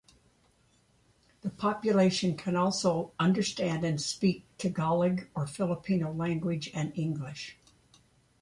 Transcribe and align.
The 1.41 1.51
population 1.51 2.35
can 2.35 2.55
also 2.55 3.11
understand 3.19 3.83
and 3.83 4.01
speak 4.01 4.45
Tagalog 4.57 5.27
or 5.35 5.45
Filipino 5.45 6.11
language 6.11 6.71
and 6.73 6.91
English. 6.97 7.55